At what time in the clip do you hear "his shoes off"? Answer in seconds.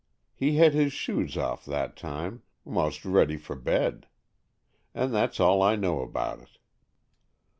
0.73-1.63